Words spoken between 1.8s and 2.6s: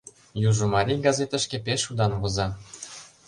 удан воза.